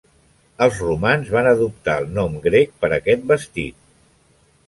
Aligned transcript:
Els 0.65 0.79
romans 0.83 1.29
van 1.33 1.49
adoptar 1.49 1.97
el 2.03 2.09
nom 2.15 2.39
grec 2.47 2.73
per 2.85 2.91
aquest 2.97 3.27
vestit. 3.33 3.77